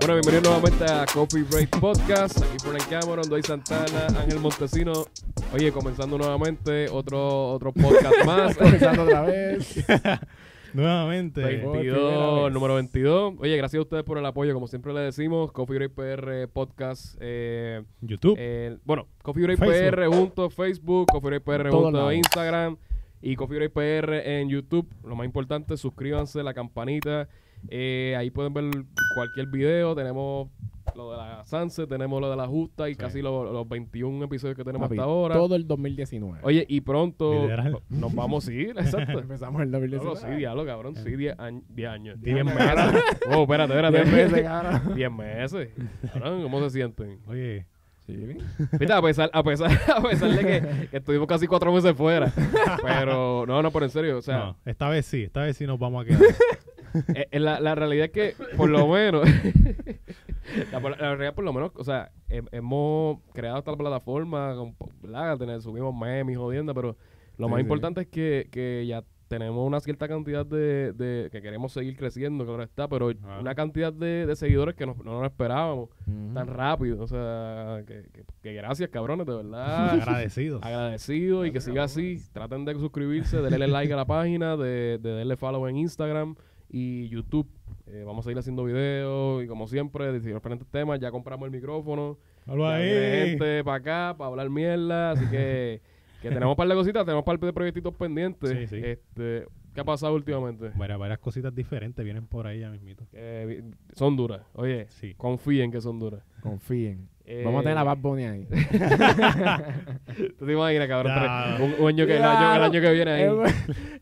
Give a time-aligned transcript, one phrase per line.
[0.00, 2.42] Bueno, bienvenidos nuevamente a Coffee Break Podcast.
[2.42, 4.92] Aquí Frank Cameron, Doy Santana, Ángel Montesino.
[5.52, 8.56] Oye, comenzando nuevamente otro, otro podcast más.
[8.56, 9.84] Comenzando otra vez.
[10.72, 11.42] Nuevamente.
[11.42, 12.52] primera 22, vez.
[12.52, 13.34] número 22.
[13.40, 14.54] Oye, gracias a ustedes por el apoyo.
[14.54, 17.16] Como siempre le decimos, Coffee Break PR Podcast.
[17.20, 18.36] eh, YouTube.
[18.38, 19.90] eh, bueno, Coffee Break Facebook.
[19.96, 22.12] PR junto Facebook, Coffee Break PR junto.
[22.12, 22.76] Instagram
[23.20, 24.88] y Coffee Break PR en YouTube.
[25.04, 27.28] Lo más importante, suscríbanse, la campanita.
[27.68, 28.64] Eh, ahí pueden ver
[29.14, 29.94] cualquier video.
[29.94, 30.48] Tenemos
[30.96, 32.98] lo de la Sunset, tenemos lo de la Justa y Sí.
[32.98, 35.34] casi lo- los 21 episodios que tenemos Papi, hasta ahora.
[35.36, 36.40] Todo el 2019.
[36.42, 37.78] Oye, y pronto Literal.
[37.88, 39.20] nos vamos a ir, exacto.
[39.20, 40.16] Empezamos el No, 2019.
[40.16, 40.96] sí, diablo, cabrón.
[40.96, 41.62] Sí, 10 años.
[41.68, 42.20] 10 años.
[42.20, 42.60] 10 meses.
[43.30, 44.02] Oh, espérate, espérate.
[44.04, 44.94] 10 meses, cabrón.
[44.96, 45.68] 10 meses.
[46.12, 47.20] Cabrón, ¿cómo se sienten?
[47.28, 47.66] Oye,
[48.10, 51.94] Sí, Viste, a pesar, a pesar, a pesar de que, que estuvimos casi cuatro meses
[51.94, 52.32] fuera.
[52.82, 55.66] Pero, no, no, pero en serio, o sea, no, esta vez sí, esta vez sí
[55.66, 56.22] nos vamos a quedar.
[57.14, 59.28] eh, eh, la, la realidad es que, por lo menos,
[60.72, 65.38] la, la realidad, por lo menos, o sea, hem- hemos creado esta plataforma, con, ¿verdad?
[65.38, 66.96] Tener- subimos memes jodiendo, pero
[67.36, 67.62] lo Sí, más sí.
[67.62, 72.44] importante es que, que ya tenemos una cierta cantidad de, de que queremos seguir creciendo,
[72.44, 73.38] que ahora está, pero Ah.
[73.40, 75.88] una cantidad de, de seguidores que no, no nos esperábamos
[76.34, 77.00] tan rápido.
[77.00, 79.90] O sea, que, que- que gracias, cabrones, de verdad.
[80.02, 80.60] Agradecidos.
[80.64, 82.18] agradecido y que siga así.
[82.32, 86.34] Traten de suscribirse, de darle like a la página, de, de darle follow en Instagram
[86.68, 87.48] y YouTube.
[87.86, 90.98] Eh, vamos a seguir haciendo videos y como siempre, de diferentes temas.
[90.98, 92.18] Ya compramos el micrófono.
[92.46, 92.88] Hablo ahí.
[92.88, 95.12] gente para acá, para hablar mierda.
[95.12, 95.82] Así que,
[96.20, 98.50] que tenemos un par de cositas, tenemos un par de proyectitos pendientes.
[98.50, 98.76] Sí, sí.
[98.84, 100.70] Este, ¿Qué ha pasado últimamente?
[100.76, 103.06] Varias, varias cositas diferentes vienen por ahí ya mismito.
[103.12, 103.62] Eh,
[103.94, 104.42] son duras.
[104.54, 105.14] Oye, Sí.
[105.16, 106.22] confíen que son duras.
[106.40, 107.08] Confíen.
[107.32, 108.44] Eh, Vamos a tener a Bad Bunny ahí.
[110.38, 111.12] ¿Tú te imaginas, cabrón?
[111.14, 111.58] Ya.
[111.60, 113.22] Un, un año que, el, año, el año que viene ahí.
[113.22, 113.46] Es un-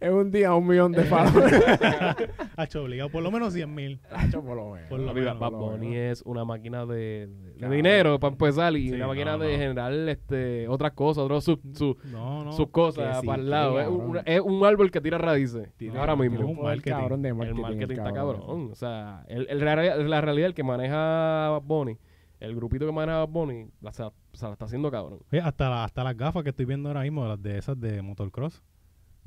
[0.01, 1.53] Es un día un millón de followers.
[2.56, 4.00] Hacho, obligado por lo menos 100 mil.
[4.09, 4.89] Tacho, por lo menos.
[4.89, 6.12] Por lo menos, Bad por lo Bunny menos.
[6.21, 7.28] es una máquina de,
[7.71, 9.59] dinero para empezar y Sí, una máquina no, de no.
[9.59, 12.53] generar este, otras cosas, otros sus, su- No, no.
[12.53, 13.81] sus cosas sí, para el lado.
[13.81, 15.69] Es un, es un árbol que tira raíces.
[15.77, 16.41] Tiene- ahora mismo.
[16.41, 16.97] un Poder marketing.
[16.97, 17.91] cabrón de el marketing.
[17.99, 18.41] está cabrón.
[18.41, 18.69] cabrón.
[18.72, 21.97] O sea, el, la realidad, el que maneja Bad Bunny,
[22.41, 25.21] el grupito que maneja a Bad Bunny, la, se, la- se la está haciendo cabrón.
[25.32, 28.00] Oye, hasta, la- hasta las gafas que estoy viendo ahora mismo, las de esas de
[28.03, 28.62] motocross.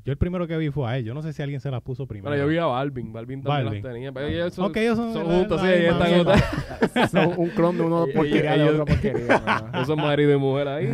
[0.04, 1.04] Yo el primero que vi fue a él.
[1.04, 2.28] Yo no sé si alguien se las puso primero.
[2.28, 3.12] Bueno, yo vi a Balvin.
[3.12, 3.82] Balvin también Balvin.
[3.84, 4.10] las tenía.
[4.12, 7.08] Pero ellos son, Ok, ellos son, juntos, sí, ellos están.
[7.08, 9.70] Son un clon de uno porquería de otro porquería.
[9.74, 10.86] Ellos son marido y mujer ahí.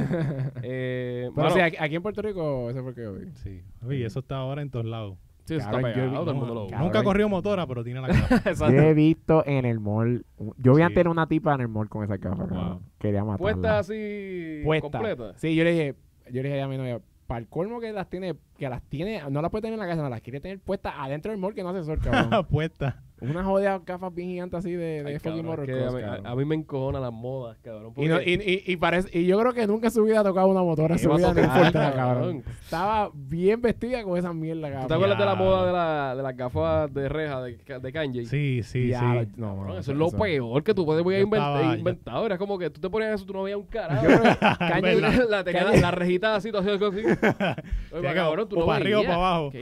[0.62, 3.30] Eh, Pero mano, sí, aquí, aquí en Puerto Rico, ese fue el que yo vi.
[3.36, 3.62] Sí.
[3.86, 5.16] Oye, eso está ahora en todos lados.
[5.48, 6.84] Sí, eso está cabrón, yo pegado, vi- todo el mundo lo Cabrón.
[6.86, 8.08] Nunca corrió motora, pero tiene la.
[8.44, 8.70] Exacto.
[8.72, 10.24] Yo he visto en el mall.
[10.56, 10.82] Yo vi Sí.
[10.82, 12.16] antes una tipa en el mall con esa.
[12.16, 12.20] Wow.
[12.20, 12.80] cabrón.
[12.98, 13.38] Quería matarla.
[13.38, 14.88] Puesta así Puesta.
[14.90, 15.32] completa.
[15.36, 15.94] Sí, yo le dije,
[16.30, 19.22] yo le dije a mi novia, para el colmo que las tiene, que las tiene,
[19.30, 21.54] no las puede tener en la casa, no las quiere tener puestas adentro del mall
[21.54, 22.32] que no hace sol, cabrón.
[22.34, 23.02] Apuesta.
[23.20, 25.96] Una jodida gafas bien gigantes así de, de Ay, fucking cabrón, es que motocross, a,
[25.96, 26.26] mí, cabrón.
[26.26, 27.92] a- a mí me encojona las modas, cabrón.
[27.96, 28.32] y, no- y,
[28.66, 30.94] y, y parece, y yo creo que nunca en su vida ha tocado una motora
[30.94, 32.44] en su vida, tocar, cabrón.
[32.62, 34.88] Estaba bien vestida con esa mierda, ¿Tú cabrón.
[34.88, 38.24] te acuerdas de la moda de, la, de las gafas de reja de, de Kanye?
[38.26, 39.32] Sí, sí, Ya, sí.
[39.36, 42.26] No, Cabrón, eso es lo peor que tú puedes haber Yo estaba- invent- yo- inventado.
[42.26, 44.06] Era como que tú te ponías eso, tú no veías un carajo.
[44.58, 44.94] Kanye,
[45.28, 46.76] la, tenía Kanye- la rejita así, todo así.
[47.92, 49.52] Oye, cabrón, tú o no para arriba o para abajo.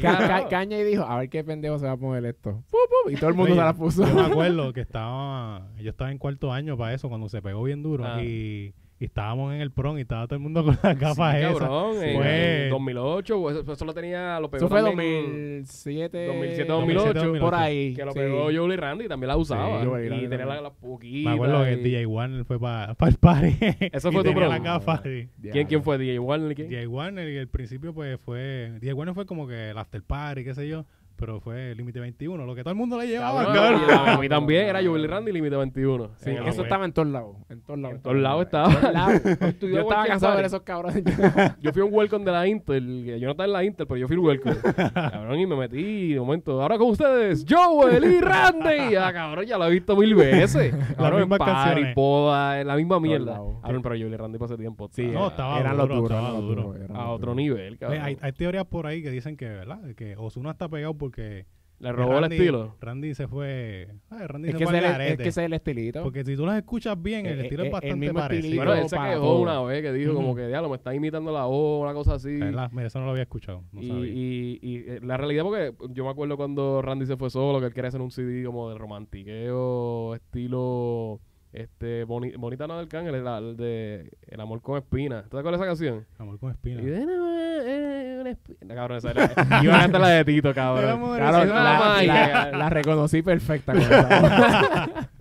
[0.51, 2.63] Kanye dijo, a ver qué pendejo se va a poner esto.
[3.09, 4.07] Y todo el mundo Se la puso.
[4.07, 7.63] Yo me acuerdo que estaba, yo estaba en cuarto año para eso, cuando se pegó
[7.63, 8.05] bien duro.
[8.07, 8.23] Ah.
[8.23, 11.41] Y, y estábamos en el prom y estaba todo el mundo con las gafas Sí,
[11.43, 11.59] esas.
[11.59, 15.25] cabrón, Fue- en 2008, pues, eso, eso lo tenía, lo pegó Eso fue también
[15.61, 17.93] 2007, 2007, 2008, por ahí.
[17.95, 18.19] Que lo sí.
[18.21, 19.83] pegó Jolie Randy, también la usaba.
[19.83, 20.63] Sí, y tenía la, también.
[20.63, 21.29] la poquita.
[21.29, 23.57] Me acuerdo que y- DJ Warner fue para el party.
[23.93, 24.49] Eso y fue tu tenía prom.
[24.49, 25.01] las gafas.
[25.05, 25.29] sí.
[25.53, 25.99] ¿Quién, ¿Quién fue?
[25.99, 26.55] ¿DJ Warner?
[26.55, 26.69] ¿Quién?
[26.71, 28.73] DJ Warner y al principio pues fue...
[28.81, 30.87] DJ Warner fue como que el after party, qué sé yo.
[31.19, 34.05] Pero fue Límite 21, lo que todo el mundo le llevaba, Cabrón, cabrón.
[34.07, 36.11] y a mí también era Jolie Randy y Límite 21.
[36.17, 36.61] Sí, eso güey.
[36.63, 37.37] estaba en todos lados.
[37.49, 37.97] En todos lados.
[37.97, 38.69] En todos lados En estaba.
[38.81, 39.15] todos lados.
[39.41, 41.03] Estudió Yo estaba cansado de esos cabrones.
[41.63, 43.19] Yo fui a un welcome de la Intel.
[43.19, 44.57] Yo no estaba en la Intel, pero yo fui un welcome.
[44.93, 46.61] cabrón, y me metí de momento.
[46.61, 48.95] Ahora con ustedes, Joel y Randy.
[48.97, 50.75] Ah, cabrón, ya lo he visto mil veces.
[50.97, 51.95] Cabrón, en mismas party, canciones.
[51.95, 53.41] boda, en la misma mierda.
[53.63, 54.89] Cabrón, pero Joel y Randy pasé tiempo.
[54.93, 56.43] Sí, No, estaba eran duro, los duros.
[56.43, 56.75] duro.
[56.77, 58.03] eran A otro nivel, cabrón.
[58.03, 59.81] hay, hay teorías por ahí que dicen que, ¿verdad?
[59.97, 61.47] Que Ozuna está pegado porque...
[61.79, 62.75] Le robó el Randy- estilo.
[62.81, 63.89] Randy se fue...
[64.09, 66.03] ay, Randy Es se que, fue al es, que ese es el estilito.
[66.03, 68.57] Porque si tú las escuchas bien, el Eh, estilo eh, es el bastante mismo parecido.
[68.57, 69.41] Bueno, él se quejó todo.
[69.43, 72.35] una vez que dijo como que, diablo, me está imitando la voz, una cosa así.
[72.39, 72.71] ¿Verdad?
[72.73, 73.63] Mira, eso no lo había escuchado.
[73.73, 74.07] No y, sabía.
[74.11, 77.67] y, y, eh, la realidad, porque yo me acuerdo cuando Randy se fue solo, que
[77.67, 81.21] él quería hacer un CD como de romantiqueo, estilo
[81.57, 85.23] este boni- Bonita no del Cángel, el, el de El amor con espina.
[85.25, 86.07] ¿Tú te acuerdas de esa canción?
[86.19, 86.83] Amor con espina.
[86.83, 88.75] Y de, "No, eh, una espina".
[88.75, 89.31] Cabrón, esa era,
[89.63, 90.91] iba a cantar la de Tito, El cabrón.
[90.91, 95.11] amor Claro, es la, la- la reconocí perfecta con esa.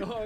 [0.00, 0.16] No,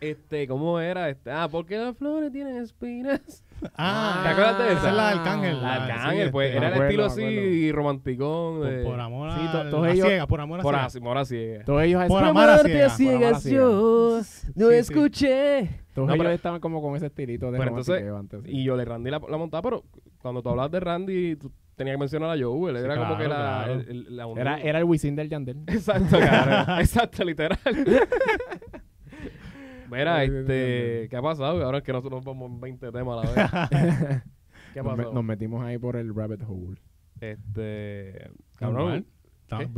[0.00, 1.08] Este, ¿cómo era?
[1.08, 3.42] Este, ah, porque las flores tienen espinas.
[3.76, 4.78] Ah, ¿Te acuerdas de esa?
[4.78, 5.62] Esa es la de Arcángel.
[5.62, 8.58] La la- Arcángel, sí, pues este, era el estilo acuerdo, así romanticón.
[8.58, 10.62] por, De, por amor a, Sí, to- a todos la ellos- ciega, por amor a
[10.62, 10.86] por ciega.
[10.86, 11.46] así, por así.
[11.66, 13.46] Todos ellos, Por amar a amarte ciegas.
[13.46, 14.20] A yo
[14.54, 15.68] no Sí, escuché.
[15.94, 18.40] todos No, ellos pero- estaban como con ese estilito de Pero entonces, antes.
[18.46, 19.84] Y yo le Randy la, la montaba, pero
[20.20, 22.76] cuando tú hablabas de Randy, tú tenías que mencionar a Joel.
[22.76, 23.72] Era como claro, que la, claro.
[23.74, 25.58] el- el- la Era, era el Wisin del Yandel.
[25.66, 26.76] Exacto, cara.
[26.80, 27.58] Exacto, literal.
[29.92, 31.64] Mira, Ay, este, ¿qué ha pasado?
[31.64, 33.50] Ahora es que nosotros vamos en 20 temas a la vez.
[34.72, 35.12] ¿Qué ha Nos, pasado?
[35.14, 36.80] nos metimos ahí por el rabbit hole.
[37.20, 39.06] Este, cabrón.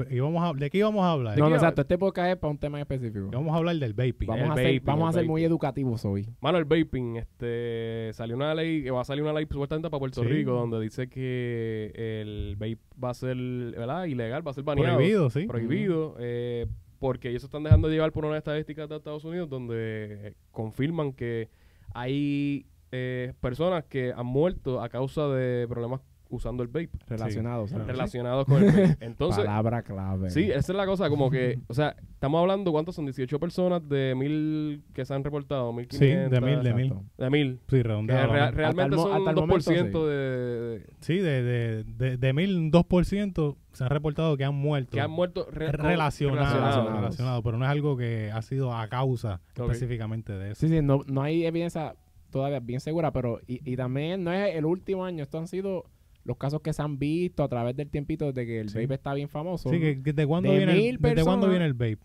[0.09, 1.37] Íbamos a- ¿De qué íbamos a hablar?
[1.37, 1.81] No, exacto.
[1.81, 3.29] Este podcast es para un tema en específico.
[3.33, 4.29] Vamos a hablar del vaping.
[4.29, 5.31] Vamos, El a ser, vaping, vamos a ser vaping.
[5.33, 6.29] muy educativos hoy.
[6.41, 10.23] Mano, el vaping, este, salió una ley, va a salir una ley supuestamente para Puerto
[10.23, 10.29] Sí.
[10.29, 14.05] Rico, donde dice que el vape va a ser, ¿verdad?
[14.05, 14.95] Ilegal, va a ser baneado.
[14.97, 15.47] Prohibido, sí.
[15.49, 16.67] Prohibido, eh,
[17.05, 21.51] porque ellos se están dejando llevar por unas estadísticas de Estados Unidos donde confirman que
[21.93, 27.71] hay eh, personas que han muerto a causa de problemas usando el vape, Relacionados.
[27.71, 27.87] ¿sabes?
[27.87, 28.97] relacionados con el vape.
[29.05, 30.31] Entonces, Palabra clave.
[30.31, 33.05] Sí, esa es la cosa, como que, o sea, estamos hablando, ¿cuántos son?
[33.05, 35.99] 18 personas de mil que se han reportado, 1500.
[35.99, 36.95] Sí, de mil, de mil.
[37.19, 37.61] De mil.
[37.69, 38.33] Sí, redondeado.
[38.53, 43.57] realmente son hasta el 2% momento, de, de- Sí, de, de, de, de mil, 2%
[43.73, 44.91] se han reportado que han muerto.
[44.93, 47.01] que han muerto re- relacionados, relacionados.
[47.01, 49.65] relacionado, pero no es algo que ha sido a causa Ok.
[49.73, 50.61] específicamente de eso.
[50.61, 51.95] Sí, sí, no, no hay evidencia
[52.31, 55.85] todavía bien segura, pero y, y también no es el último año, estos han sido
[56.25, 58.81] los casos que se han visto a través del tiempito desde que el Sí.
[58.83, 59.69] vape está bien famoso.
[59.71, 61.51] Sí, que, que ¿de cuándo de viene, el, ¿desde cuándo personas.
[61.51, 61.99] viene el vape?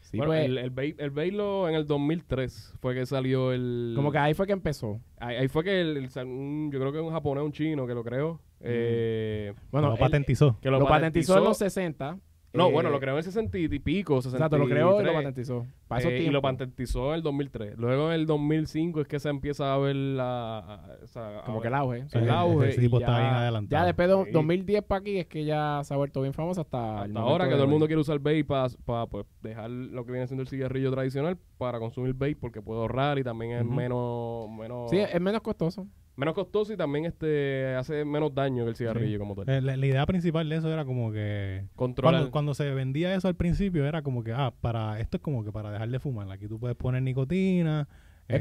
[0.00, 3.52] Sí, bueno, pues, el, el, vape, el vape lo- en el 2003 fue que salió
[3.52, 3.92] el...
[3.94, 5.00] como que ahí fue que empezó.
[5.18, 7.92] Ahí, ahí fue que el, el- un- yo creo que un japonés, un chino que
[7.94, 8.40] lo creó.
[8.60, 10.58] eh, Bueno, lo patentizó.
[10.62, 12.18] que lo, patentizó en los 60.
[12.54, 14.34] No, eh, bueno, lo creó en el 60 y pico, 63.
[14.34, 15.66] Exacto, lo creó y lo patentizó.
[15.90, 17.76] Eh, y lo patentizó en el 2003.
[17.76, 20.80] Luego en el 2005 es que se empieza a ver la...
[21.02, 22.04] o sea, como que el auge.
[22.12, 23.80] el auge Ese tipo y está ya- bien adelantado.
[23.82, 24.30] Ya después de Sí.
[24.32, 27.52] 2010 para aquí es que ya se ha vuelto bien famoso hasta, Hasta ahora que
[27.54, 30.90] todo el mundo quiere usar vape para pues, dejar lo que viene siendo el cigarrillo
[30.90, 35.40] tradicional para consumir vape porque puede ahorrar y también es menos menos Sí, es menos
[35.42, 35.86] costoso.
[36.16, 39.18] menos costoso y también este hace menos daño que el cigarrillo Sí.
[39.18, 39.48] como tal.
[39.48, 42.14] Eh, La, la idea principal de eso era como que Controlar.
[42.22, 45.44] cuando, cuando se vendía eso al principio era como que ah para esto es como
[45.44, 47.88] que para dejar de fumar aquí tú puedes poner nicotina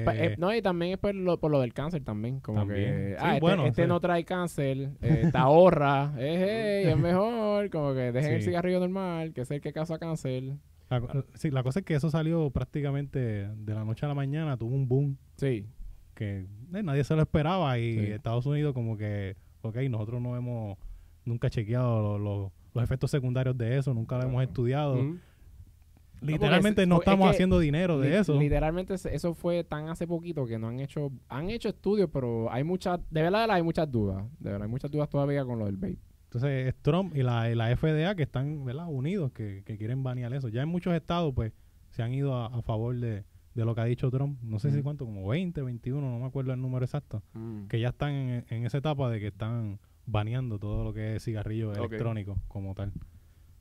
[0.05, 2.41] pa- eh, no, y también es por lo, por lo del cáncer también.
[2.41, 2.91] Como También.
[2.93, 3.87] que, Sí, ah, este, bueno, este sí.
[3.87, 8.81] no trae cáncer, eh, te ahorra, eh, hey, es mejor, como que dejen el cigarrillo
[8.81, 10.43] normal, que es el que causa cáncer.
[10.89, 14.57] la, sí, la cosa es que eso salió prácticamente de la noche a la mañana
[14.57, 15.65] tuvo un boom Sí,
[16.15, 16.39] que
[16.73, 17.97] eh, nadie se lo esperaba y.
[18.11, 20.77] Estados Unidos como que ok nosotros no hemos
[21.23, 24.95] nunca chequeado lo- lo- los efectos secundarios de eso nunca lo hemos estudiado
[26.21, 29.89] literalmente es- no es estamos que haciendo dinero de Li- eso Literalmente eso fue tan
[29.89, 33.61] hace poquito que no han hecho, han hecho estudios, pero hay muchas, de verdad hay
[33.61, 35.99] muchas dudas, de verdad hay muchas dudas todavía con lo del vape.
[36.23, 38.87] Entonces es Trump y la, y la FDA que están ¿verdad?
[38.89, 40.49] unidos, que, que quieren banear eso.
[40.49, 41.53] Ya en muchos estados pues
[41.91, 44.39] se han ido a, a favor de, de lo que ha dicho Trump.
[44.43, 47.23] No sé si cuánto, como 20, 21, no me acuerdo el número exacto.
[47.33, 47.67] Mm.
[47.67, 51.23] Que ya están en, en esa etapa de que están baneando todo lo que es
[51.23, 52.91] cigarrillo electrónico como tal.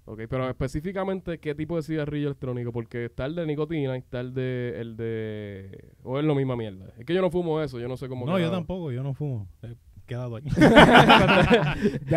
[0.06, 4.20] Ok, pero específicamente qué tipo de cigarrillo electrónico, porque está el de nicotina y está
[4.20, 6.86] el de el de o es lo misma mierda.
[6.96, 9.14] Es que yo no fumo eso, yo no sé cómo No, yo tampoco, yo no
[9.14, 9.48] fumo.
[9.62, 9.74] He
[10.06, 10.44] quedado ahí.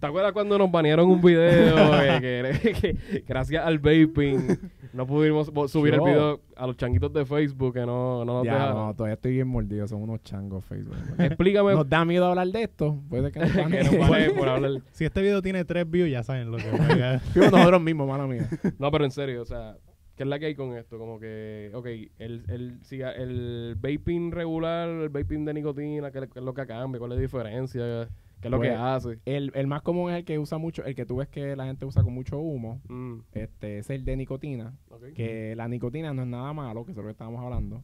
[0.00, 2.96] ¿Te acuerdas cuando nos banearon un video eh, que, que
[3.28, 4.58] gracias al vaping
[4.94, 6.04] no pudimos subir Yo.
[6.06, 8.76] el video a los changuitos de Facebook que no, no nos ya, dejaron?
[8.76, 10.96] no, todavía estoy bien mordido, son unos changos Facebook.
[11.18, 14.70] Explícame Nos da miedo hablar de esto, puede que baneen por hablar.
[14.92, 17.20] si este video tiene tres views, ya saben lo que va a
[17.50, 18.48] nosotros mismos, mala mía.
[18.78, 19.76] No, pero en serio, o sea,
[20.16, 20.96] ¿qué es la que hay con esto?
[20.96, 21.86] Como que, ok,
[22.18, 26.66] el, el, siga- el vaping regular, el vaping de nicotina, ¿qué, qué es lo que
[26.66, 27.00] cambia?
[27.00, 28.08] ¿Cuál es la diferencia?
[28.44, 29.18] ¿Qué es lo que Pues, hace?
[29.24, 31.64] El, el más común es el que usa mucho, el que tú ves que la
[31.64, 35.14] gente usa con mucho humo, Mm, este es el de nicotina, ok.
[35.14, 37.82] que la nicotina no es nada malo, que es lo que estábamos hablando.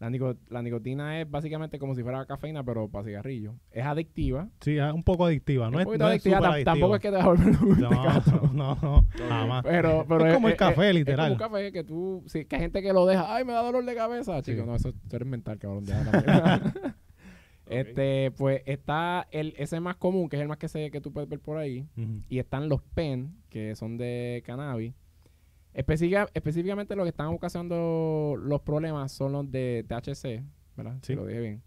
[0.00, 3.54] La, nico- la nicotina es básicamente como si fuera cafeína, pero para cigarrillo.
[3.72, 4.48] Es adictiva.
[4.60, 5.70] Sí, es un poco adictiva.
[5.72, 6.72] No es, poquito no es adictiva, adictiva.
[6.72, 7.90] tampoco es que te va a volver un No,
[8.52, 9.64] no, no, jamás.
[9.64, 11.32] Pero, pero Es como el café, literal.
[11.32, 13.52] Es como un café que tú, sí, que hay gente que lo deja, ay, me
[13.52, 14.52] da dolor de cabeza, Sí.
[14.52, 15.84] chico, no, eso tú eres mental, cabrón,
[17.70, 21.12] Este, pues está el, ese más común, que es el más que se, que tú
[21.12, 21.86] puedes ver por ahí,
[22.28, 24.94] y están los pen, que son de cannabis.
[25.74, 30.42] Específica- específicamente lo que están ocasionando los problemas son los de THC,
[30.76, 30.98] ¿verdad?
[31.02, 31.62] Si lo dije bien.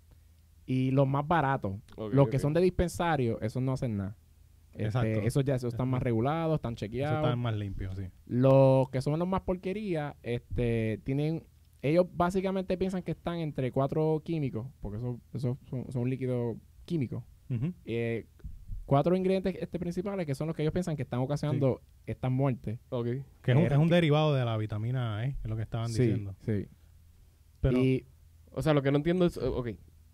[0.65, 1.75] Y los más baratos,
[2.11, 4.15] los que son de dispensario, esos no hacen nada.
[4.73, 5.19] Este, Exacto.
[5.21, 7.23] esos ya esos están más regulados, están chequeados.
[7.25, 8.03] está más limpio, sí.
[8.25, 11.43] Los que son los más porquería, este, tienen
[11.81, 17.23] ellos básicamente piensan que están entre cuatro químicos, porque esos eso son, son líquidos químicos.
[17.49, 17.73] Ujú.
[17.85, 18.25] Eh,
[18.85, 22.79] cuatro ingredientes este, principales que son los que ellos piensan que están ocasionando estas muertes.
[23.41, 25.89] Que es un, Eh, es un derivado de la vitamina E, es lo que estaban
[25.89, 26.35] Sí, diciendo.
[26.39, 26.67] sí.
[27.61, 28.05] Pero y
[28.53, 29.69] O sea, lo que no entiendo es, eh, ok,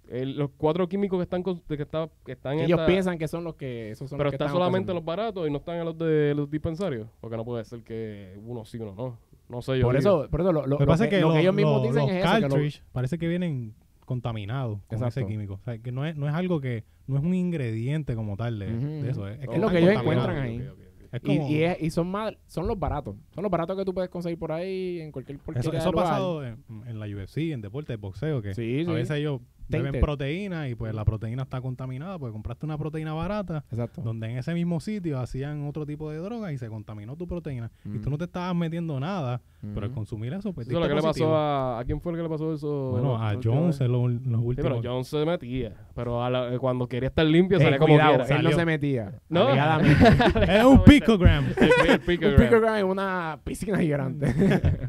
[0.10, 3.18] el- los cuatro químicos que están, con- que está, que están en ellos esta- piensan
[3.18, 5.48] que son los que esos son pero los que están están solamente en los baratos
[5.48, 7.10] y no están en los de los dispensarios.
[7.20, 9.18] Porque no puede ser que uno sí, uno no.
[9.50, 9.86] No sé yo.
[9.86, 10.24] Por digo.
[10.24, 11.56] eso, por eso lo, lo- lo que pasa que, es que, lo que los- ellos
[11.56, 13.74] mismos dicen los es eso, que lo- cartridge parece que vienen
[14.06, 15.28] contaminados con ese Exacto.
[15.28, 15.54] químico.
[15.56, 18.60] O sea, que no es, no es algo que, no es un ingrediente como tal
[18.60, 19.28] de, eso.
[19.28, 20.68] Es, Es que lo que ellos encuentran ahí.
[21.12, 23.16] Es y, como- y, es- y son más, son los baratos.
[23.32, 26.46] Son los baratos que tú puedes conseguir por ahí en cualquier Eso, eso ha pasado
[26.46, 28.92] en, en la UFC, en deporte de boxeo, que Sí, a sí.
[28.92, 29.40] veces ellos
[29.70, 34.02] beben proteína y pues la proteína está contaminada porque compraste una proteína barata Exacto.
[34.02, 37.72] donde en ese mismo sitio hacían otro tipo de droga y se contaminó tu proteína.
[37.86, 38.12] Y tú Mm.
[38.12, 39.42] no te estabas metiendo nada,
[39.74, 41.80] pero al consumir eso, pues Eso es lo que le pasó a...
[41.80, 42.92] ¿A quién fue el que le pasó eso?
[42.92, 44.56] Bueno, a Jones en los, los Sí, últimos...
[44.56, 45.74] pero Jones se metía.
[45.96, 48.38] Pero a la- eh, cuando quería estar limpio, Ey, salía como cuidado, quiera.
[48.38, 49.20] él no se metía.
[49.30, 49.48] No.
[50.48, 51.46] Es un picogram.
[51.58, 52.32] El, el picogram.
[52.42, 54.34] Un picogram en una piscina gigante.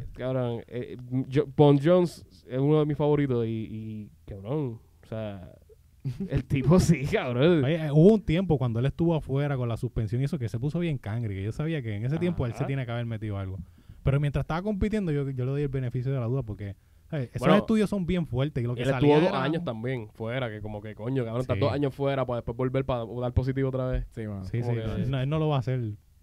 [0.16, 0.97] Cabrón, eh,
[1.28, 5.52] yo- Bon Jones es uno de mis favoritos y, y cabrón, o sea,
[6.28, 7.64] el tipo sí, cabrón.
[7.64, 10.49] Oye, eh, hubo un tiempo cuando él estuvo afuera con la suspensión y eso que
[10.49, 12.92] se puso bien cangre, que yo sabía que en ese tiempo él se tiene que
[12.92, 13.58] haber metido algo.
[14.02, 16.76] Pero mientras estaba compitiendo, yo, yo le doy el beneficio de la duda porque
[17.11, 17.28] ¿sabes?
[17.30, 18.62] esos Bueno, estudios son bien fuertes.
[18.64, 21.25] Y lo que Él salía estuvo dos era- años también fuera, que como que coño,
[21.25, 21.61] cabrón, está Sí.
[21.61, 24.06] dos años fuera para después volver para dar positivo otra vez.
[24.14, 24.23] sí.
[24.50, 25.80] Sí, sí, que- no, él no, lo va a hacer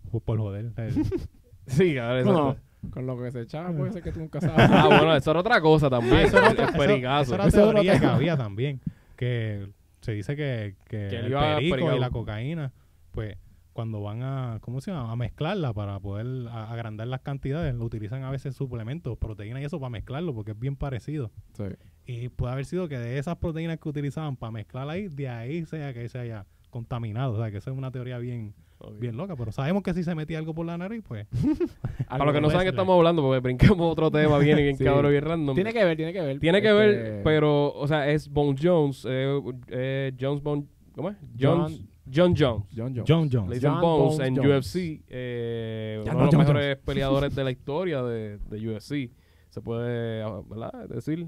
[0.09, 0.71] por, por joder.
[1.67, 2.23] Sí, cabrón.
[2.25, 2.55] Bueno.
[2.91, 4.69] Con lo que se echaba puede ser que tú nunca sabes.
[4.71, 6.17] Ah, bueno, eso era otra cosa también.
[6.19, 7.23] eso era el otra- eso- pericazo.
[7.23, 8.81] Eso era teoría otra- que había también.
[9.15, 9.69] Que
[10.01, 11.97] se dice que, que, Que el perico pericado.
[11.97, 12.73] y la cocaína,
[13.11, 13.37] pues
[13.73, 15.11] cuando van a, ¿cómo se llama?
[15.11, 19.65] A mezclarla para poder a- agrandar las cantidades, lo utilizan a veces suplementos, proteínas y
[19.65, 21.31] eso para mezclarlo porque es bien parecido.
[21.57, 21.63] Sí.
[22.05, 25.65] Y puede haber sido que de esas proteínas que utilizaban para mezclar ahí, de ahí
[25.65, 27.33] sea que se haya contaminado.
[27.33, 28.53] O sea, que esa es una teoría bien,
[28.99, 29.35] Bien loca.
[29.35, 31.27] Pero sabemos que si se metía algo por la nariz, pues...
[32.09, 34.83] Para los que no saben que estamos hablando, porque brincamos otro tema bien, bien Sí.
[34.83, 35.55] cabrón, bien random.
[35.55, 36.39] Tiene que ver, tiene que ver.
[36.39, 36.79] Tiene que Este,
[37.11, 41.17] ver, pero, o sea, es Bon Jones, eh, eh, Jones Bon, ¿cómo es?
[41.39, 41.81] Jones,
[42.13, 42.65] John Jones.
[42.75, 43.05] John Jones.
[43.07, 43.49] John Le Jones.
[43.55, 44.75] dicen John Bones Bones en Jones.
[44.75, 49.09] UFC, eh, uno no, de los John mejores peleadores de la historia de, de UFC.
[49.49, 50.87] Se puede, ah, ¿verdad?
[50.89, 51.25] Decir,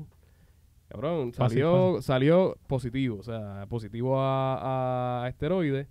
[0.90, 5.88] cabrón, Fácil, salió, salió positivo, o sea, positivo a, a esteroides.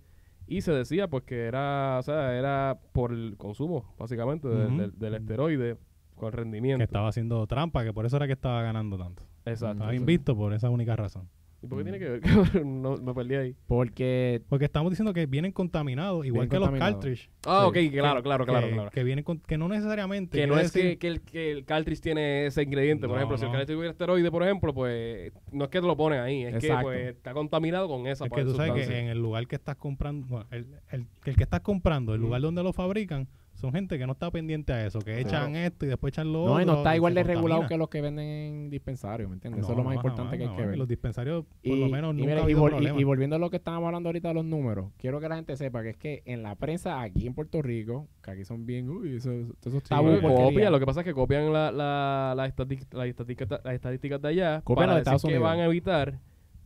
[0.47, 4.77] Y se decía pues que era, o sea, era por el consumo, básicamente, del- Ujú.
[4.77, 5.77] del, del esteroide
[6.15, 6.79] con rendimiento.
[6.79, 9.23] Que estaba haciendo trampa, que por eso era que estaba ganando tanto.
[9.45, 9.73] Exacto.
[9.73, 9.97] Estaba sí.
[9.97, 11.29] invicto por esa única razón.
[11.61, 12.21] ¿Y por qué tiene que ver?
[12.65, 13.55] no, me perdí ahí.
[13.67, 17.29] Porque Porque estamos diciendo que vienen contaminados, igual que los cartridge.
[17.45, 18.91] Ah, ok, claro, claro, claro, que, claro.
[18.91, 20.37] que vienen con, que no necesariamente.
[20.37, 23.07] Que no es que, decir- que el, que el cartridge tiene ese ingrediente.
[23.07, 25.87] Por No, ejemplo, si el cartridge tuviera esteroide, por ejemplo, pues no es que te
[25.87, 28.99] lo ponen ahí, es que pues, está contaminado con esa Es que tú sabes que
[28.99, 32.27] en el lugar que estás comprando, bueno, el, el, el que estás comprando, el Ujú.
[32.27, 35.85] lugar donde lo fabrican, son gente que no está pendiente a eso, que echan esto
[35.85, 36.53] y después echan lo otro.
[36.55, 39.63] no, y no está igual de regulado que los que venden en dispensarios, ¿me entiendes?
[39.63, 40.77] Eso es lo más no, importante que hay que ver.
[40.77, 43.01] Los dispensarios, por Y, lo menos, y nunca mira, ha y, habido vol- y- problema.
[43.01, 45.57] y volviendo a lo que estábamos hablando ahorita de los números, quiero que la gente
[45.57, 48.89] sepa que es que en la prensa aquí en Puerto Rico, que aquí son bien,
[48.89, 52.47] uy, eso, eso está Sí, copian, lo que pasa es que copian la, la, la
[52.47, 55.43] estadis- la estadística- las estadísticas de allá Copian para las de decir Estados que Unidos.
[55.43, 56.19] van a evitar,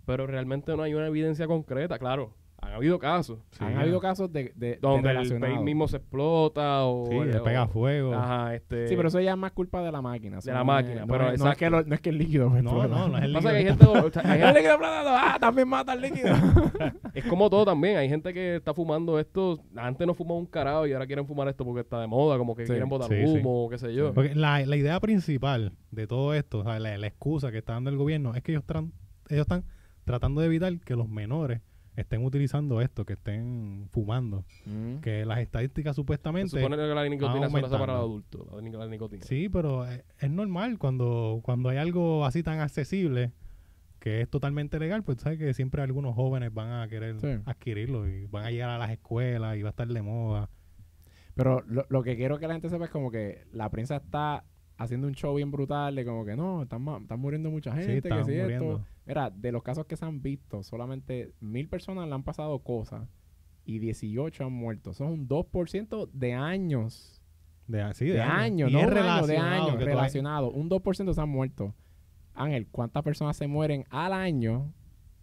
[0.06, 1.98] pero realmente no hay una evidencia concreta.
[2.00, 5.56] Claro, han habido casos Sí, Han habido casos de, de, de donde el relacionados.
[5.56, 7.08] país mismo se explota o...
[7.10, 8.14] Sí, o- le pega fuego.
[8.14, 8.88] Ajá, este...
[8.88, 10.40] Sí, pero eso ya es más culpa de la máquina.
[10.40, 11.60] De la máquina, pero no, es, no, es exacto.
[11.60, 13.58] que lo- no es que el líquido el No, no, no es el Pasa que
[13.58, 13.94] hay líquido.
[13.94, 16.34] gente, o sea, hay El líquido ah, también mata el líquido.
[17.14, 17.98] Es como todo también.
[17.98, 19.60] Hay gente que está fumando esto.
[19.76, 22.38] Antes no fumaba un carajo y ahora quieren fumar esto porque está de moda.
[22.38, 23.40] Como que Sí, quieren botar sí, sí.
[23.40, 24.14] humo, qué sé yo.
[24.14, 27.74] Porque la, la idea principal de todo esto, o sea, la, la excusa que está
[27.74, 28.64] dando el gobierno, es que ellos,
[29.30, 29.66] ellos están
[30.06, 31.60] tratando de evitar que los menores
[31.96, 34.46] estén utilizando esto, que estén fumando.
[35.02, 36.50] Que las estadísticas Se supuestamente...
[36.50, 38.48] supone que la nicotina solo para los adultos.
[38.54, 39.24] La, nic- la nicotina.
[39.26, 43.34] Sí, pero es, es normal cuando, cuando hay algo así tan accesible
[44.00, 47.28] que es totalmente legal, pues sabes que siempre algunos jóvenes van a querer Sí.
[47.46, 50.50] adquirirlo y van a llegar a las escuelas y va a estar de moda.
[51.36, 54.44] Pero lo, lo que quiero que la gente sepa es como que la prensa está
[54.78, 58.08] haciendo un show bien brutal de como que no, están, están muriendo mucha gente, que
[58.08, 58.84] están si esto.
[59.06, 63.08] Mira, de los casos que se han visto, solamente mil personas le han pasado cosas
[63.66, 64.94] y 18 han muerto.
[64.94, 67.22] Son un 2% de años.
[67.68, 70.52] De, años, no año, de relacionado, años, relacionado.
[70.52, 71.74] Un 2% se han muerto.
[72.34, 74.74] Ángel, ¿cuántas personas se mueren al año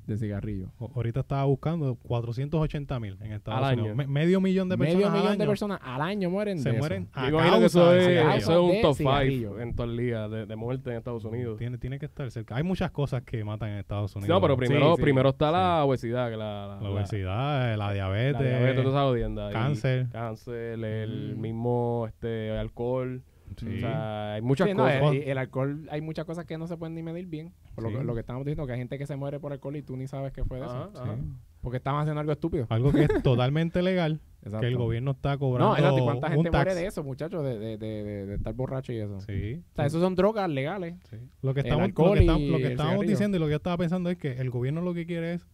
[0.09, 0.71] de cigarrillos.
[0.81, 3.87] Ahorita estaba buscando 480 mil en Estados Al Unidos.
[3.91, 3.95] año.
[3.97, 6.65] Me- medio millón de personas Medio al millón de año personas al año mueren se
[6.71, 6.79] de eso.
[6.81, 9.49] mueren a Yo imagino que causa eso es, eso es un De top cigarrillo.
[9.51, 11.59] 5 en todo el día de, de muerte en Estados Unidos.
[11.59, 12.57] Tiene, tiene que estar cerca.
[12.57, 14.29] Hay muchas cosas que matan en Estados Unidos.
[14.35, 15.03] No, pero primero, sí.
[15.03, 19.51] primero está la obesidad, que la, La obesidad, la diabetes, la diabetes, toda esa jodienda.
[19.51, 20.07] Y cáncer.
[20.11, 21.41] Cáncer, el Mm.
[21.41, 23.23] mismo este alcohol.
[23.57, 23.67] Sí.
[23.77, 25.13] O sea, hay muchas Sí, no, cosas.
[25.15, 27.53] el, el alcohol, hay muchas cosas que no se pueden ni medir bien.
[27.75, 29.77] Por lo, que, lo que estamos diciendo, que hay gente que se muere por alcohol
[29.77, 31.03] y tú ni sabes qué fue de Ajá, eso.
[31.03, 31.15] ajá.
[31.17, 31.23] Sí.
[31.61, 32.67] Porque estaban haciendo algo estúpido.
[32.71, 34.61] Algo que es totalmente legal, Exacto.
[34.61, 35.99] que el gobierno está cobrando No, exacto.
[35.99, 36.65] ¿y ¿Cuánta un gente tax.
[36.67, 37.43] muere de eso, muchachos?
[37.45, 39.21] De, de, de, de, de estar borracho y eso.
[39.23, 39.63] Sí.
[39.73, 40.95] O sea, eso son drogas legales.
[41.11, 41.17] Sí.
[41.43, 43.41] Lo que El estamos, lo alcohol que, estamos- y lo que el estábamos diciendo y
[43.41, 45.47] lo que yo estaba pensando es que el gobierno lo que quiere es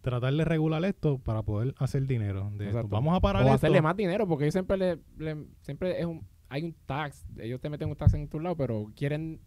[0.00, 2.44] tratar de regular esto para poder hacer dinero.
[2.56, 2.78] De esto.
[2.78, 2.88] Exacto.
[2.88, 3.54] Vamos a parar O esto.
[3.56, 7.24] hacerle más dinero, porque ellos siempre le, le- siempre es un, hay un tax.
[7.38, 9.40] Ellos te meten un tax en tu lado, pero quieren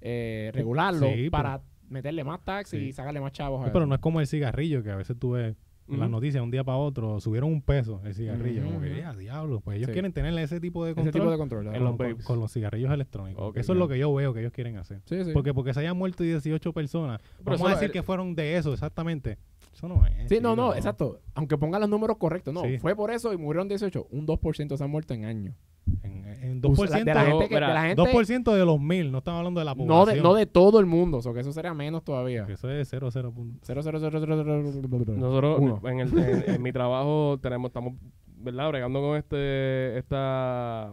[0.00, 3.66] eh, regularlo Sí, pero- para meterle más tax y sacarle más chavos.
[3.66, 5.56] a pero no es como el cigarrillo, que a veces tú ves
[5.90, 8.60] en las noticias un día para otro, subieron un peso el cigarrillo.
[8.60, 9.60] Ujú, Como que, ya, diablo.
[9.60, 9.92] Pues ellos Sí.
[9.94, 11.66] quieren tener ese tipo de Ese control tipo de control.
[11.68, 12.10] en ¿verdad?
[12.14, 13.56] los con, los cigarrillos electrónicos.
[13.56, 15.00] Eso es lo que yo veo que ellos quieren hacer.
[15.32, 17.22] Porque porque se hayan muerto 18 personas.
[17.42, 19.38] Pero vamos a decir el- que fueron de eso, exactamente.
[19.72, 20.28] Eso no es.
[20.28, 21.20] Sí, no, no, exacto.
[21.34, 22.64] Aunque pongan los números correctos, no.
[22.64, 22.78] Sí.
[22.78, 24.08] Fue por eso y murieron 18.
[24.10, 25.54] Un 2% se han muerto en años.
[26.02, 26.26] En,
[26.62, 28.80] en Usa- 2%, de la no, gente que, de mira, la gente 2% de los
[28.80, 30.16] mil, no estamos hablando de la no, población.
[30.16, 31.18] de, no de todo el mundo.
[31.24, 32.46] O que eso sería menos todavía.
[32.46, 33.32] Que Eso es 0, 0.
[33.62, 37.94] 0, 0, 0, 0, 0, Nosotros en, el, en, en mi trabajo tenemos, estamos,
[38.40, 38.68] ¿verdad?
[38.68, 40.92] Bregando con este, esta,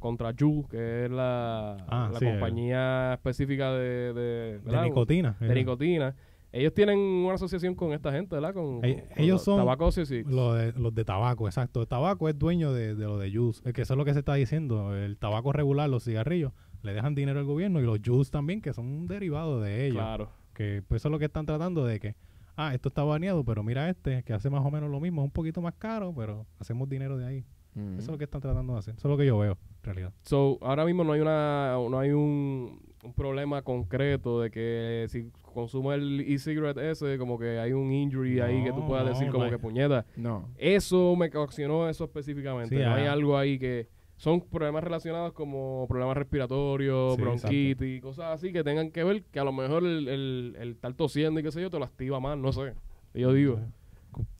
[0.00, 5.36] contra Ju, que es la, Ah, la sí, compañía específica de, de, nicotina.
[5.40, 6.14] de nicotina.
[6.56, 8.54] Ellos tienen una asociación con esta gente, ¿verdad?
[8.54, 10.32] Con, Ell- con- ellos los son Tobacco Associates.
[10.32, 11.80] Lo de, los de tabaco, exacto.
[11.82, 13.60] El tabaco es dueño de, de lo de juice.
[13.64, 14.94] Es que eso es lo que se está diciendo.
[14.96, 18.72] El tabaco regular, los cigarrillos, le dejan dinero al gobierno y los juice también, que
[18.72, 19.96] son un derivado de ellos.
[19.96, 20.30] Claro.
[20.54, 22.14] Que pues eso es lo que están tratando de que,
[22.56, 25.24] ah, esto está baneado, pero mira este, que hace más o menos lo mismo, es
[25.26, 27.44] un poquito más caro, pero hacemos dinero de ahí.
[27.74, 28.94] Eso es lo que están tratando de hacer.
[28.96, 30.12] Eso es lo que yo veo, en realidad.
[30.22, 35.30] So, ahora mismo no hay una no hay un, un problema concreto de que si
[35.42, 39.30] consume el e-cigarette ese, como que hay un injury ahí que tú puedas no, decir
[39.30, 40.04] como que puñeta.
[40.16, 40.48] No.
[40.56, 42.76] Eso me ocasionó eso específicamente.
[42.76, 48.26] Sí, no hay algo ahí que son problemas relacionados como problemas respiratorios, Sí, bronquitis, cosas
[48.34, 51.42] así que tengan que ver que a lo mejor el, el, el estar tosiendo y
[51.42, 52.72] qué sé yo te lo activa más, no sé.
[53.12, 53.60] Yo digo.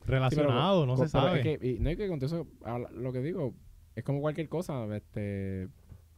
[0.07, 1.41] Relacionado, no se sabe.
[1.41, 3.55] es que- y no hay que con eso, a lo que digo,
[3.95, 5.69] es como cualquier cosa, este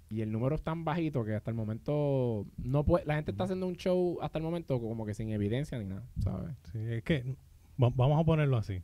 [0.08, 3.44] y el número es tan bajito que hasta el momento no puede, la gente está
[3.44, 6.50] haciendo un show hasta el momento como que sin evidencia ni nada, ¿sabes?
[6.72, 7.36] Sí, es que
[7.82, 8.82] va- vamos a ponerlo así.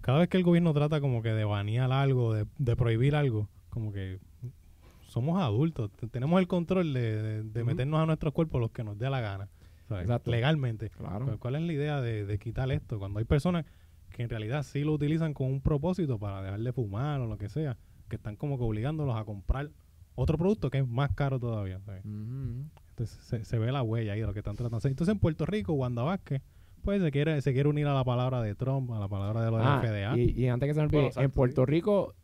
[0.00, 3.48] Cada vez que el gobierno trata como que de banear algo, de, de prohibir algo,
[3.70, 4.18] como que
[5.08, 8.98] somos adultos, te- tenemos el control de, de- meternos a nuestros cuerpos los que nos
[8.98, 9.48] dé la gana,
[9.88, 10.06] ¿sabes?
[10.30, 10.90] Legalmente.
[10.90, 11.24] Claro.
[11.26, 12.98] Pero ¿Cuál es la idea de, de quitar esto?
[12.98, 13.64] Cuando hay personas
[14.10, 17.36] que en realidad sí lo utilizan con un propósito para dejar de fumar o lo
[17.38, 17.76] que sea,
[18.08, 19.70] que están como que obligándolos a comprar
[20.18, 21.80] otro producto que es más caro todavía.
[21.80, 22.04] ¿sabes?
[22.04, 22.64] Ujú.
[22.90, 24.86] Entonces se, se ve la huella ahí de lo que están tratando.
[24.88, 26.42] Entonces en Puerto Rico, Wanda Vázquez,
[26.82, 29.50] pues se quiere, se quiere unir a la palabra de Trump, a la palabra de
[29.50, 30.18] lo de Ah, FDA.
[30.18, 32.14] y, y antes que se me olvide, en Puerto Rico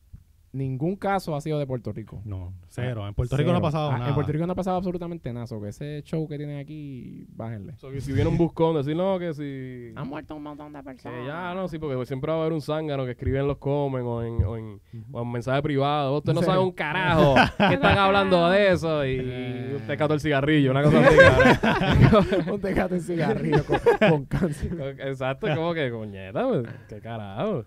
[0.55, 2.23] ningún caso ha sido de Puerto Rico.
[2.25, 3.07] No, cero.
[3.07, 4.09] En Puerto Rico no ha pasado Ah, nada.
[4.09, 5.47] En Puerto Rico no ha pasado absolutamente nada.
[5.47, 7.77] So que ese show que tienen aquí, bájenle.
[7.77, 9.93] So, que si viene un buscón, decir no, que si.
[9.97, 11.19] Han muerto un montón de personas.
[11.19, 13.59] Que ya, no, sí, porque siempre va a haber un zángano que escribe en los
[13.59, 14.81] comments o en, o en,
[15.13, 16.17] o en mensaje privado.
[16.19, 20.21] Usted no ¿En sabe un carajo que están hablando de eso y usted cató el
[20.21, 22.51] cigarrillo, una cosa así.
[22.51, 24.97] un tecate en cigarrillo con, con cáncer.
[25.01, 27.65] Exacto, como que coñeta, pues, qué carajo.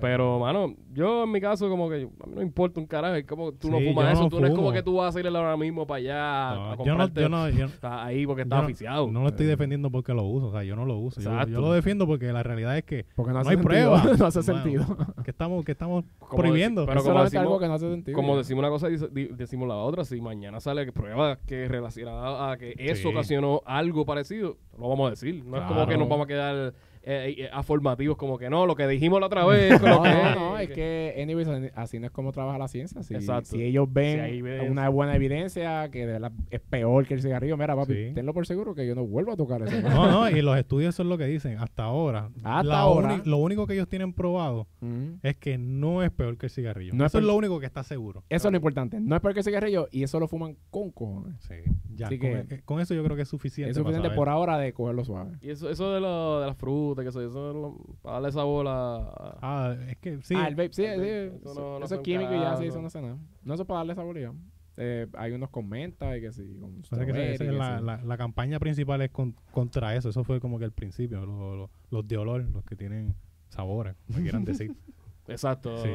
[0.00, 3.14] Pero, mano, yo en mi caso, como que a mí no me importa un carajo.
[3.14, 4.22] Es como tú no Sí, fumas yo eso.
[4.24, 4.72] no tú no es como fumo.
[4.74, 7.28] que tú vas a ir ahora mismo para allá No, a yo no, comprarte yo
[7.28, 9.10] no, yo, ahí porque está yo no- oficiado.
[9.10, 10.48] no lo estoy defendiendo porque lo uso.
[10.48, 11.20] O sea, yo no lo uso.
[11.20, 11.50] Yo, Exacto.
[11.52, 13.68] yo lo defiendo porque la realidad es que, Porque no, hace hay sentido.
[13.68, 14.02] prueba.
[14.18, 14.62] no hace Bueno.
[14.62, 14.96] sentido.
[15.24, 16.82] que estamos, que estamos Como prohibiendo.
[16.82, 18.14] deci- pero Es como solamente decimos, algo que no hace sentido.
[18.16, 20.04] como decimos una cosa, dice- di- decimos la otra.
[20.04, 23.08] Si mañana sale que prueba que relacionada a que eso Sí.
[23.08, 25.42] ocasionó algo parecido, lo vamos a decir.
[25.44, 26.74] No es como que nos vamos a quedar
[27.08, 29.80] eh, eh, aformativos, como que no, lo que dijimos la otra vez.
[29.80, 33.02] lo No, que no, no, es que, anyways, así no es como trabaja la ciencia.
[33.04, 33.50] Si, Exacto.
[33.50, 37.56] si ellos ven Si una buena evidencia que de verdad es peor que el cigarrillo,
[37.56, 38.10] mira, papi, Sí.
[38.14, 39.80] tenlo por seguro que yo no vuelvo a tocar eso.
[39.88, 41.58] No, no, y los estudios son lo que dicen.
[41.58, 42.30] Hasta ahora.
[42.42, 43.22] Hasta la ahora.
[43.24, 45.18] lo único que ellos tienen probado Ujú.
[45.22, 46.92] es que no es peor que el cigarrillo.
[46.94, 48.24] No es eso es lo único que está seguro.
[48.28, 48.98] Eso es lo importante.
[49.00, 51.36] No es peor que el cigarrillo y eso lo fuman con cojones.
[51.40, 51.54] Sí,
[51.94, 52.06] ya.
[52.06, 53.70] Así con, que- eh, con eso yo creo que es suficiente.
[53.70, 55.36] Es suficiente por ahora de cogerlo suave.
[55.40, 58.32] Y eso, eso de, lo, de las frutas, que eso, eso es lo- para darle
[58.32, 58.96] sabor a...
[58.98, 60.34] a- Ah, es que sí.
[60.36, 61.26] ah, el vape, sí, el sí, vape.
[61.26, 63.18] Eso, Eso no- no eso son es químico y ya, sí, eso no hace nada.
[63.42, 64.32] No eso para darle sabor ya.
[64.78, 66.56] eh, hay unos con menta y que sí.
[66.60, 67.84] Con O sea que esa- strawberry, esa es que la, sí.
[67.84, 70.10] la- la campaña principal es con- contra eso.
[70.10, 71.24] Eso fue como que el principio.
[71.24, 73.14] lo- lo- los de olor, los que tienen
[73.48, 74.74] sabores, como quieran decir.
[75.28, 75.78] Exacto.
[75.78, 75.88] Sí.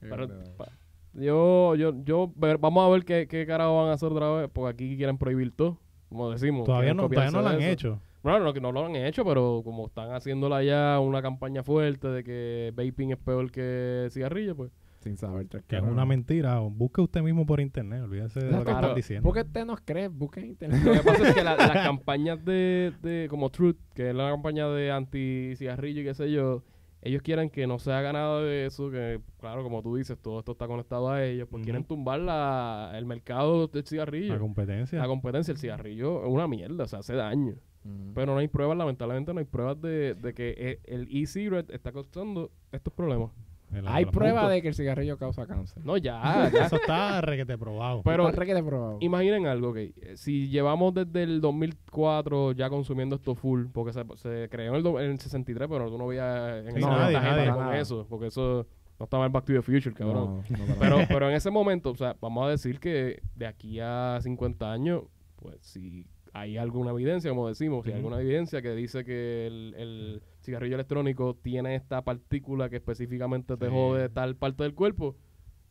[0.00, 0.68] Pero, pa-
[1.14, 4.50] yo, yo, yo, ver- vamos a ver qué, qué carajo van a hacer otra vez,
[4.52, 6.64] porque aquí quieren prohibir todo, como decimos.
[6.66, 7.70] todavía no, todavía no lo han eso.
[7.70, 8.00] hecho.
[8.24, 12.08] Bueno, no, que no lo han hecho, pero como están haciéndola ya una campaña fuerte
[12.08, 14.72] de que vaping es peor que cigarrillo, pues.
[15.00, 15.46] Sin saber.
[15.46, 16.58] tres Que es una mentira.
[16.60, 18.02] Busque usted mismo por internet.
[18.02, 19.22] Olvídese de lo que están diciendo.
[19.28, 20.08] ¿Por qué usted nos cree?
[20.08, 20.80] Busquen internet.
[20.82, 24.30] Lo que pasa es que la- las campañas de, de, como Truth, que es la
[24.30, 26.62] campaña de anti-cigarrillo y qué sé yo,
[27.02, 30.38] ellos quieren que no se haga nada de eso, que claro, como tú dices, todo
[30.38, 34.32] esto está conectado a ellos, pues quieren tumbar la, el mercado del cigarrillo.
[34.32, 34.98] La competencia.
[34.98, 37.56] La competencia, el cigarrillo es una mierda, o sea, hace daño.
[37.84, 38.12] Mm.
[38.14, 41.92] Pero no hay pruebas, lamentablemente no hay pruebas de, de que e- el e-cigarette está
[41.92, 43.30] causando estos problemas.
[43.72, 44.54] El- Hay los prueba puntos.
[44.54, 45.84] de que el cigarrillo causa cáncer.
[45.84, 46.20] No, ya,
[46.52, 46.66] ya.
[46.66, 48.02] Eso está requete probado.
[48.04, 48.98] Pero ¿Para qué te he probado?
[49.00, 49.76] imaginen algo, ok.
[49.76, 54.76] eh, Si llevamos desde el 2004 ya consumiendo esto full, porque se, se creó en
[54.76, 57.16] el, do- en el 63, pero tú no veías en Sí, nadie,
[57.50, 57.78] con nada.
[57.78, 58.66] eso, porque eso
[58.98, 60.42] no estaba en Back to the Future, cabrón.
[60.48, 63.46] No, no para Pero, pero en ese momento, o sea, vamos a decir que de
[63.46, 65.02] aquí a 50 años,
[65.36, 69.74] pues si hay alguna evidencia, como decimos, si hay alguna evidencia que dice que el,
[69.78, 73.72] el cigarrillo electrónico tiene esta partícula que específicamente te Sí.
[73.72, 75.16] jode tal parte del cuerpo,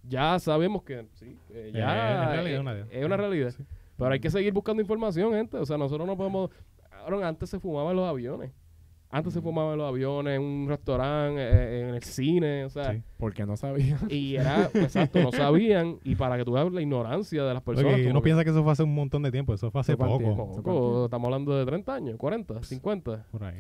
[0.08, 1.38] ya sabemos que sí,
[1.74, 3.52] ya es realidad, es, una- es una realidad.
[3.52, 3.64] Sí.
[3.98, 5.58] Pero hay que seguir buscando información, gente.
[5.58, 6.50] O sea, nosotros no podemos...
[7.24, 8.52] Antes se fumaba en los aviones.
[9.14, 12.94] Antes se fumaba en los aviones, en un restaurante, eh, en el cine, o sea...
[12.94, 13.02] Sí.
[13.18, 13.98] Porque no sabía.
[14.10, 15.98] Y era, exacto, no sabían.
[16.04, 17.94] Y para que tú veas la ignorancia de las personas.
[17.94, 19.54] Oye, uno que- piensa que eso fue hace un montón de tiempo.
[19.54, 20.36] Eso fue hace poco.
[20.62, 23.26] Poco, estamos hablando de 30 años, 40, 50.
[23.32, 23.58] Por ahí.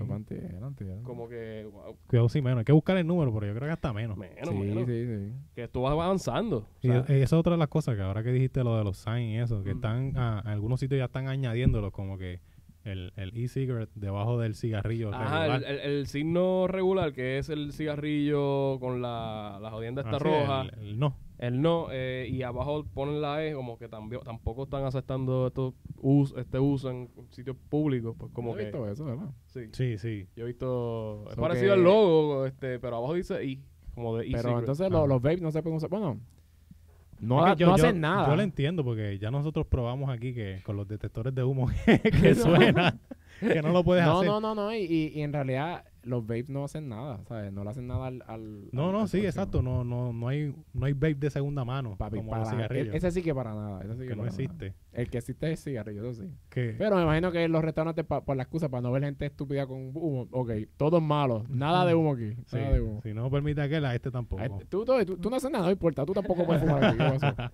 [1.03, 2.59] Como que, wow, Cuidado sí menos.
[2.59, 4.17] Hay que buscar el número, pero yo creo que hasta menos.
[4.17, 4.85] menos, sí, menos.
[4.85, 5.33] sí, sí.
[5.55, 6.57] Que tú vas avanzando.
[6.57, 8.77] O Y sea, eh, esa es otra de las cosas que ahora que dijiste lo
[8.77, 9.77] de los signs y eso, que Mm.
[9.77, 12.39] están, a, algunos sitios ya están añadiéndolo como que
[12.83, 15.71] el, el e-cigarette debajo del cigarrillo Ajá, el, regular.
[15.71, 20.23] el- el signo regular, que es el cigarrillo con la, la jodienda esta Ah, sí,
[20.25, 20.61] roja.
[20.61, 21.15] el- el no.
[21.39, 25.73] El no, eh, y abajo ponen la E, como que también, tampoco están aceptando estos
[25.97, 28.15] us- este uso en sitios públicos.
[28.17, 29.29] Pues como Yo he visto eso, ¿verdad?
[29.47, 29.61] Sí.
[29.73, 30.27] Sí, sí.
[30.37, 31.25] Yo he visto.
[31.29, 33.61] Es So parecido que- al logo, este, pero abajo dice I,
[33.93, 34.59] como de Pero e-cigarette.
[34.59, 34.89] entonces Ah.
[34.89, 35.89] lo- los vapes no se pueden usar.
[35.89, 36.19] Bueno,
[37.19, 38.27] no, yo- no yo- hacen nada.
[38.27, 41.69] Yo lo entiendo porque ya nosotros probamos aquí que con los detectores de humo
[42.21, 42.97] que, suena,
[43.39, 44.27] que no lo puedes no, hacer.
[44.29, 44.73] no, no, no.
[44.73, 47.51] Y- y en realidad los vapes no hacen nada, ¿sabes?
[47.53, 48.23] No le hacen nada al.
[48.27, 49.29] al No, al- no, al sí, próximo.
[49.29, 49.61] exacto.
[49.61, 52.93] No, no, no hay, no hay vape de segunda mano Papi, como para- los cigarrillos.
[52.95, 53.81] ese sí que para nada.
[53.83, 54.29] Ese sí que, que no nada.
[54.29, 54.73] existe.
[54.91, 56.29] El que existe es el cigarrillo, eso sí.
[56.49, 59.25] Que, Pero me imagino que los restaurantes, pa- por la excusa, para no ver gente
[59.25, 60.27] estúpida con humo.
[60.31, 61.45] Ok, todo es malo.
[61.49, 62.33] Nada de humo aquí.
[62.45, 63.01] sí, Nada de humo.
[63.01, 64.41] si no permite aquel, a este tampoco.
[64.43, 66.05] Ay, Tú, tú, tú- tú no haces nada, no importa.
[66.05, 66.97] Tú tampoco puedes fumar aquí.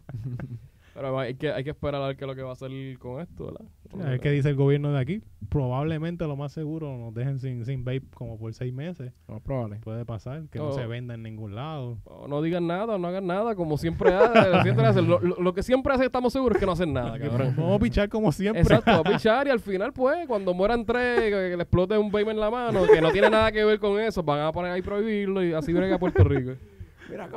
[1.00, 2.70] Pero hay que, hay que esperar a ver qué es lo que va a hacer
[3.00, 3.66] con esto, ¿verdad?
[4.06, 5.22] A ver qué dice el gobierno de aquí.
[5.48, 9.14] Probablemente lo más seguro nos dejen sin, sin vape como por seis meses.
[9.30, 9.78] Lo más probable.
[9.78, 10.72] Puede pasar, que no Oh.
[10.74, 12.00] se venda en ningún lado.
[12.04, 14.62] O no digan nada, no hagan nada, como siempre hacen.
[14.64, 15.08] siempre hacen.
[15.10, 17.54] Lo, lo- lo que siempre hacen, estamos seguros es que no hacen nada, cabrón.
[17.56, 18.62] Vamos a pichar como siempre.
[18.62, 22.12] Exacto, a pichar y al final, pues, cuando mueran tres, que, que le explote un
[22.12, 24.72] baby en la mano, que no tiene nada que ver con eso, van a poner
[24.74, 26.52] ahí prohibirlo y así brega Puerto Rico.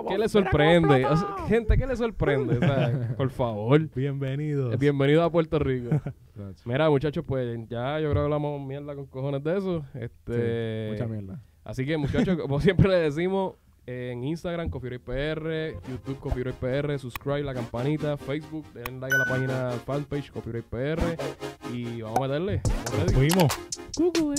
[0.09, 1.07] ¿Qué le sorprende?
[1.49, 2.57] Gente, ¿qué le sorprende?
[3.17, 3.81] Por favor.
[3.95, 4.73] Bienvenido.
[4.73, 6.01] Eh, bienvenido a Puerto Rico.
[6.65, 9.85] Mira, muchachos, pues ya yo creo que hablamos mierda con cojones de eso.
[9.95, 11.43] Este, mucha mierda.
[11.65, 13.55] Así que, muchachos, como siempre le decimos,
[13.87, 20.31] en Instagram, CopyrightPR, YouTube, CopyrightPR, subscribe, la campanita, Facebook, den like a la página fanpage,
[20.33, 21.17] CopyrightPR.
[21.73, 22.61] Y vamos a meterle.
[23.15, 23.53] Fuimos.
[23.97, 24.35] Google.